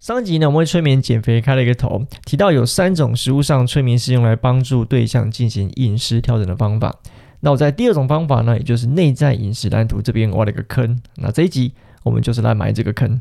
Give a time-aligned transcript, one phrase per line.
[0.00, 6.96] 上集呢，我们为催眠减肥开了一个头，提到有三种食物上催眠是用来帮助对象进行饮食调整的方法。
[7.40, 10.98] 那我在第二种方法呢，也就是内在饮食蓝图这边挖了一个坑。
[11.16, 13.20] 那这一集我们就是来埋这个坑。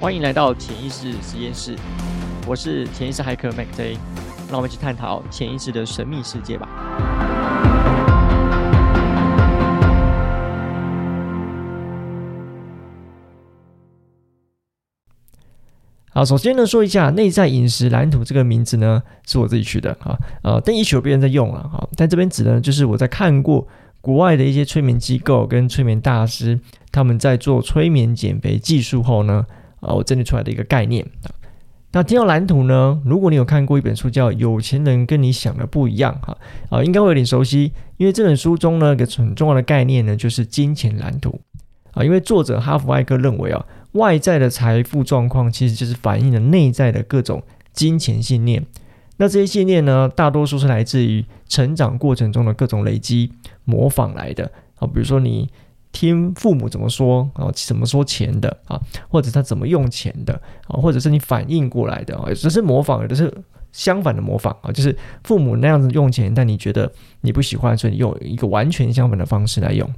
[0.00, 1.76] 欢迎来到潜意识实验室，
[2.46, 3.98] 我是潜意识骇客 Mac Day，
[4.48, 7.23] 让我们去探讨潜意识的神秘世界吧。
[16.14, 23.66] 好，首先呢，说一下内在饮食蓝图这个名字呢，是我自己取的啊，呃，但也许有别人在用了哈，但这边指的就是我在看过
[24.00, 26.60] 国外的一些催眠机构跟催眠大师，
[26.92, 29.44] 他们在做催眠减肥技术后呢，
[29.80, 31.04] 啊，我整理出来的一个概念。
[31.90, 36.38] 那听到蓝图呢，如果你有看过一本书叫《有钱人跟你想的不一样》哈，
[36.70, 41.40] 啊，应该会有点熟悉，因为这本书中呢，一个很重要的概念呢，就是金钱蓝图
[41.94, 43.64] 啊，因为作者哈佛艾克认为啊。
[43.94, 47.40] 外在的财富状况其实就是反映了内在的各种
[47.72, 48.66] 金钱信念。
[49.18, 53.30] 那这些信念呢，大多数是来自于成长过程中的各种累积、
[53.62, 54.86] 模仿来的啊。
[54.88, 55.48] 比如说你
[55.92, 60.34] 听父母怎么说啊，怎么说钱的啊，或者他怎么用钱的
[60.66, 63.32] 啊，或者是你反应过来的啊，只是模仿，有的是
[63.70, 66.90] 相反的模仿啊，就是父母那样子用钱，但你觉得
[67.20, 69.88] 你不喜欢，所以你用一个完全相反的方式来用。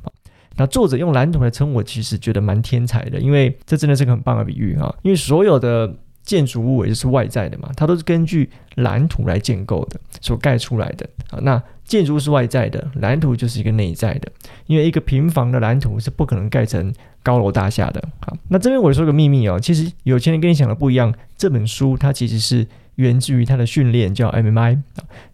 [0.57, 4.95] 那作者用蓝图来称我，其实觉得蛮天才的，因为这真的是个很棒的比喻啊！
[5.03, 11.39] 因为所有的建筑物也就是外在的嘛，它都是根据蓝图来建构的，所盖出来的啊。
[11.43, 14.33] 那建筑物是外在的，蓝图就是一个内在的，
[14.67, 18.03] 因为一个平房的蓝图是不可能盖成高楼大厦的。
[18.21, 22.67] 好，那这边我说个秘密哦，其实有钱人跟你想的不一样，这本书它其实是。
[22.97, 24.79] 源自于他的训练叫 MMI，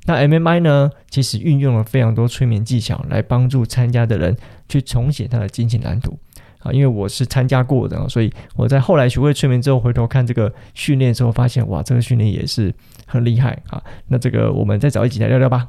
[0.07, 4.37] 那 MMI 呢，其实运用了非常多催眠技巧来帮助参加的人
[4.69, 6.19] 去重写他的金钱蓝图
[6.59, 6.73] 啊。
[6.73, 12.75] 因为我是参加过的，所以我在后来学会催眠之后，回头看这个训练之后，发现哇，这个训练也是
[13.07, 13.83] 很厉害啊。
[14.09, 15.69] 那这个我们再找一集来聊聊吧。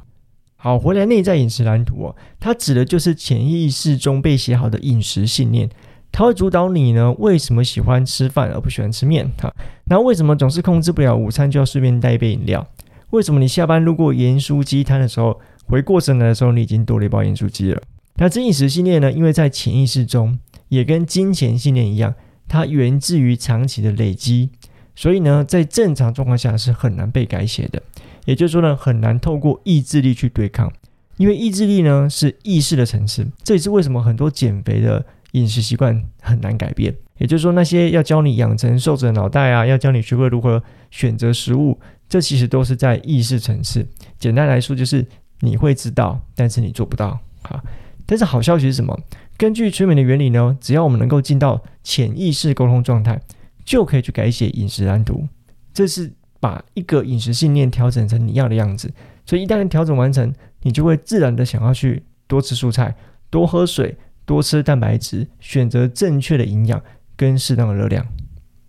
[0.56, 5.70] 好，回来内在饮食蓝图哦，它指的就是潜意识中被写好的饮食信念。
[6.14, 7.12] 它会主导你呢？
[7.14, 9.32] 为什么喜欢吃饭而不喜欢吃面？
[9.42, 9.52] 哈，
[9.86, 12.68] 那为什么总是控制不了午餐就要顺便带一杯饮料？
[13.10, 17.82] 为什么你下班路过盐酥鸡摊的时候，回过神来的时候你已经多了一包盐酥鸡了？
[18.18, 19.12] 那这饮食信念呢？
[19.12, 20.38] 因为在潜意识中
[20.70, 22.14] 也跟金钱信念一样，
[22.48, 24.52] 它源自于长期的累积，
[24.96, 27.82] 所以呢，在正常状况下是很难被改写的。
[28.26, 30.72] 也就是说呢，很难透过意志力去对抗，
[31.18, 33.28] 因为意志力呢是意识的层次。
[33.44, 35.04] 这也是为什么很多减肥的。
[35.34, 43.86] 饮食习惯很难改变，也就是说，那些要教你养成瘦子的脑袋啊，要教你学会如何选择食物，这其实都是在意识层次。
[44.18, 45.06] 简单来说，就是
[45.42, 47.20] 你会知道，但是你做不到。
[47.42, 47.60] 好，
[48.06, 48.98] 但是好消息是什么？
[49.36, 53.20] 根据催眠的原理呢，只要我们能够进到潜意识沟通状态，
[53.66, 55.28] 就可以去改写饮食蓝图。
[55.74, 58.94] 这是把一个饮食信念调整成你要的样子。
[59.26, 62.96] 所以一旦调整完成，你就会自然的想要去多吃蔬菜，
[63.32, 63.98] 多喝水。
[64.26, 66.82] 多吃蛋白质，选择正确的营养
[67.16, 68.06] 跟适当的热量。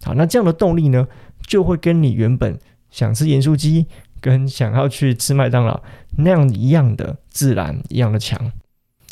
[0.02, 1.06] 好，那这样的动力呢，
[1.46, 2.58] 就会跟你原本
[2.90, 3.86] 想吃盐酥鸡
[4.20, 5.82] 跟想要去吃麦当劳
[6.16, 8.52] 那样一样的自然，一样的强。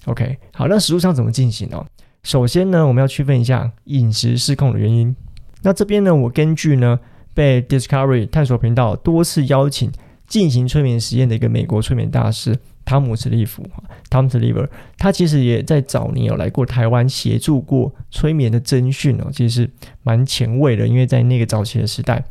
[0.07, 1.85] OK，好，那食物上怎么进行呢？
[2.23, 5.15] 首先呢，我们要区分一下饮食失控的原因。
[5.63, 6.99] 那这边呢，我根据呢
[7.35, 9.91] 被 Discovery 探索频道多次邀请
[10.27, 12.59] 进行催眠实验的一个美国催眠大师。
[12.85, 13.65] 汤姆·斯利夫
[14.11, 19.71] ，Tom s l i v e r 他其实也在早年有来过台湾协助过催眠的征训哦，其实是
[20.03, 22.25] 蛮前卫的，因为在那个早期的时代，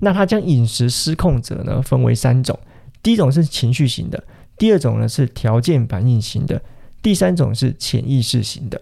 [0.00, 2.58] 那他将饮食失控者呢分为三种，
[3.02, 4.22] 第一种是情绪型的，
[4.58, 6.60] 第二种呢是条件反应型的，
[7.02, 8.80] 第三种是潜意识型的。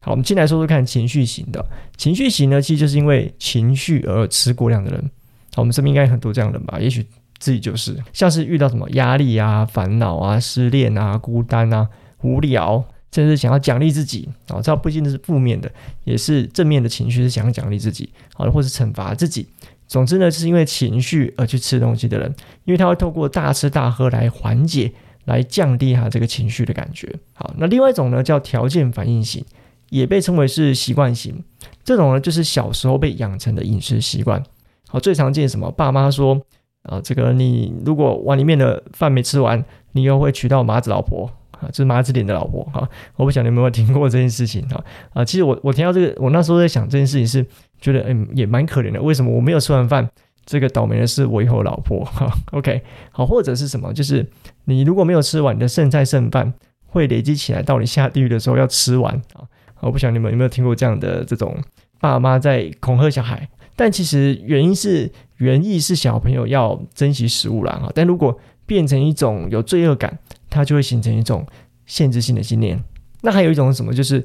[0.00, 1.64] 好，我们先来说说看情绪型的，
[1.96, 5.10] 情绪型呢其实就是因为情绪而吃过量的人，
[5.54, 7.06] 好，我们身边应该很多这样的人吧，也许。
[7.42, 11.88] 自己就是，像是遇到什么压力啊、烦恼啊、失恋啊、孤单啊、
[12.22, 15.68] 无聊，甚至想要奖励自己啊，这不一定是负面的，
[16.04, 19.48] 也是正面的情绪，是想要奖励自己，好，或是惩罚自己。
[19.88, 22.32] 总之呢，是因为情绪而去吃东西的人，
[22.64, 24.92] 因为他会透过大吃大喝来缓解、
[25.24, 27.12] 来降低他这个情绪的感觉。
[27.34, 29.44] 好，那另外一种呢，叫条件反应型，
[29.90, 31.42] 也被称为是习惯型。
[31.82, 34.40] 这种呢，就是小时候被养成的饮食习惯。
[34.86, 35.68] 好，最常见什么？
[35.72, 36.40] 爸妈说。
[36.82, 42.88] 啊，这个你如果碗里面的饭没吃完，你又会娶到麻子老婆啊，就是麻子脸的老婆哈。
[43.16, 44.84] 我不晓得你有没有听过这件事情啊？
[45.14, 47.46] 啊，其实我我听到这个，我那时候在想这件事情是
[47.80, 49.00] 觉得嗯也蛮可怜的。
[49.00, 50.08] 为什么我没有吃完饭，
[50.44, 53.92] 这个倒霉的是我以后老婆哈？OK，好，或者是什么？
[53.92, 54.28] 就是
[54.64, 56.52] 你如果没有吃完你的剩菜剩饭，
[56.86, 59.46] 会累积起来，到你下地狱的时候要吃完啊。
[59.80, 61.56] 我不晓得你们有没有听过这样的这种
[62.00, 71.46] 爸妈在恐吓小孩，但其实原因是原意是小朋友要珍惜食物啦哈，但如果变成一种有罪恶感，它就会形成一种
[71.86, 72.82] 限制性的信念。
[73.22, 73.92] 那还有一种是什么？
[73.92, 74.24] 就是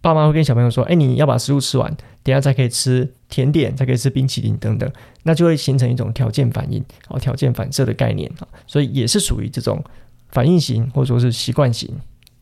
[0.00, 4.90] 爸妈会跟小朋友说：“哎，你要把食物吃完，等下才可以吃甜点，才可以吃冰淇淋等等。”
[5.24, 9.82] 那就会形成一种条件反应，哦，条件反射的概念啊，所以也是属于这种
[10.28, 11.90] 反应型或者说是习惯型。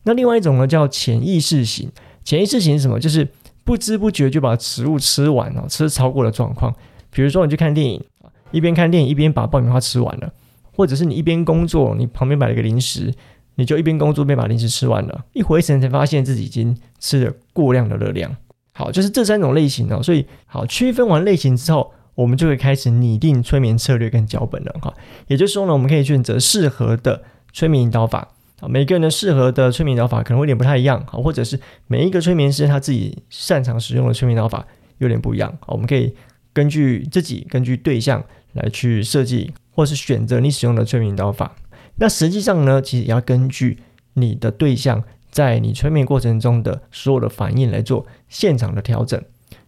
[0.03, 1.89] 那另外一种呢，叫潜意识型。
[2.25, 2.99] 潜意识型是什么？
[2.99, 3.27] 就是
[3.63, 6.73] 不知不觉就把食物吃完了，吃超过的状况。
[7.09, 8.03] 比如说，你去看电影，
[8.51, 10.33] 一边看电影一边把爆米花吃完了，
[10.75, 13.13] 或者是你一边工作，你旁边买了一个零食，
[13.55, 18.35] 你就一边工作边把零食吃完了，一回神才发现自己已经吃了过量的热量。
[18.73, 20.01] 好，就是这三种类型哦。
[20.01, 24.93] 所以，好区分完类型之后，我们就会开始拟定催眠策略跟脚本了哈。
[25.27, 27.21] 也就是说呢，我们可以选择适合的
[27.53, 28.29] 催眠引导法。
[28.67, 34.65] 每个人的适合的催眠疗法可能会有点不太一样，好，或者是每一个催眠师他自己擅长使用的催眠疗法
[34.99, 36.13] 有点不一样，好，我们可以
[36.53, 38.23] 根据自己根据对象
[38.53, 41.55] 来去设计，或是选择你使用的催眠疗法。
[41.95, 43.79] 那实际上呢，其实也要根据
[44.13, 49.21] 你的对象在你催眠过程中的所有的反应来做现场的调整。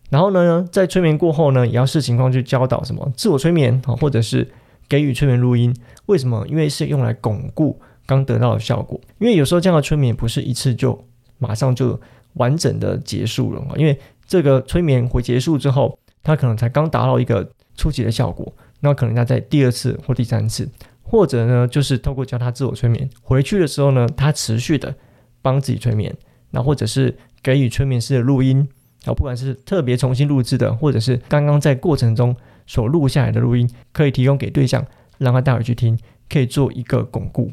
[0.09, 4.47] 然后呢，在催眠过后呢，也要视情况去教导什么自我催眠啊，或者是
[4.87, 5.75] 给予催眠录音。
[6.05, 6.45] 为什么？
[6.47, 7.79] 因为是用来巩固。
[8.05, 11.03] 刚得到的效果，因为有时候这样的催眠不是一次就
[11.37, 11.99] 马上就
[12.33, 13.97] 完整的结束了，因为
[14.27, 20.69] 这个催眠会结束之后，他可能才刚达到一个初级的效果，那可能他在第二次或第三次，
[21.03, 24.93] 或者呢就是透过教他自我催眠回去的时候呢，他持续的
[25.41, 26.15] 帮自己催眠，
[26.51, 28.67] 那或者是给予催眠师的录音，
[29.05, 32.35] 啊，不管是特别重新录制的，或者是刚刚在过程中
[32.67, 34.85] 所录下来的录音，可以提供给对象，
[35.17, 35.97] 让他带回去听，
[36.29, 37.51] 可以做一个巩固。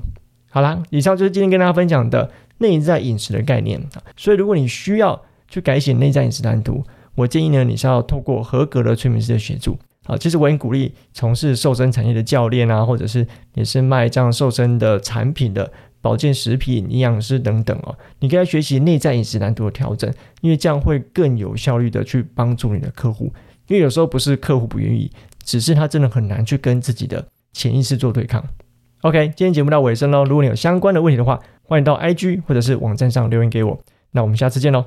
[0.54, 3.82] 好啦，以上就是今天跟大家分享的内在饮食的概念。
[4.18, 5.18] 所以，如果你需要
[5.48, 6.84] 去改写内在饮食蓝图，
[7.14, 10.14] 我建议呢，你是要透过合格的催眠师的协助啊。
[10.14, 15.72] 其实我很鼓励从事瘦身产业的教练啊，或者是也是卖这样瘦身的产品的
[16.02, 20.12] 保健食品营养师等等哦，你可以学习内在饮食蓝图的调整，
[20.42, 23.32] 因为这样会更有效率的去帮助你的客户。
[23.68, 25.10] 因为有时候不是客户不愿意，
[25.44, 27.24] 只是他真的很难去跟自己的
[27.54, 28.44] 潜意识做对抗。
[29.02, 30.24] OK，今天节目到尾声喽。
[30.24, 33.76] 如果你有相关的问题的话，欢迎到 IG 或者是网站上留言给我。
[34.12, 34.84] 那我们下次见喽。